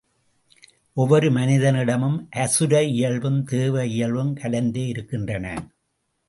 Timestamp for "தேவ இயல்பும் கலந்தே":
3.43-4.87